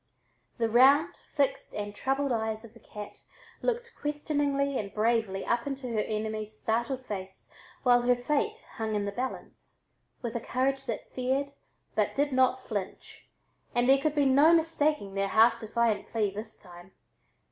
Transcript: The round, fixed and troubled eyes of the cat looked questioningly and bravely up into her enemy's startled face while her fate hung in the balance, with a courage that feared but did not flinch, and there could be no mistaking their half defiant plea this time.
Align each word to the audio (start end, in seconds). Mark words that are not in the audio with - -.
The 0.57 0.67
round, 0.67 1.13
fixed 1.27 1.75
and 1.75 1.93
troubled 1.93 2.31
eyes 2.31 2.65
of 2.65 2.73
the 2.73 2.79
cat 2.79 3.21
looked 3.61 3.95
questioningly 3.95 4.79
and 4.79 4.91
bravely 4.91 5.45
up 5.45 5.67
into 5.67 5.89
her 5.89 5.99
enemy's 5.99 6.57
startled 6.59 7.05
face 7.05 7.53
while 7.83 8.01
her 8.01 8.15
fate 8.15 8.65
hung 8.77 8.95
in 8.95 9.05
the 9.05 9.11
balance, 9.11 9.83
with 10.23 10.33
a 10.35 10.39
courage 10.41 10.85
that 10.87 11.11
feared 11.13 11.51
but 11.93 12.15
did 12.15 12.31
not 12.31 12.65
flinch, 12.65 13.29
and 13.75 13.87
there 13.87 14.01
could 14.01 14.15
be 14.15 14.25
no 14.25 14.51
mistaking 14.53 15.13
their 15.13 15.27
half 15.27 15.59
defiant 15.59 16.07
plea 16.09 16.31
this 16.31 16.57
time. 16.59 16.93